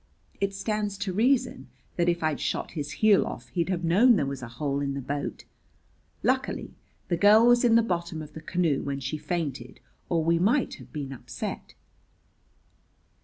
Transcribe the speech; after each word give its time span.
It 0.39 0.55
stands 0.55 0.97
to 0.97 1.13
reason 1.13 1.67
that 1.95 2.09
if 2.09 2.23
I'd 2.23 2.39
shot 2.39 2.71
his 2.71 2.89
heel 3.05 3.23
off 3.23 3.49
he'd 3.49 3.69
have 3.69 3.83
known 3.83 4.15
there 4.15 4.25
was 4.25 4.41
a 4.41 4.47
hole 4.57 4.79
in 4.81 4.95
the 4.95 4.99
boat. 4.99 5.45
Luckily 6.23 6.73
the 7.09 7.17
girl 7.17 7.45
was 7.45 7.63
in 7.63 7.75
the 7.75 7.83
bottom 7.83 8.19
of 8.19 8.33
the 8.33 8.41
canoe 8.41 8.81
when 8.81 8.99
she 8.99 9.19
fainted 9.19 9.79
or 10.09 10.23
we 10.23 10.39
might 10.39 10.73
have 10.81 10.91
been 10.91 11.11
upset." 11.13 11.75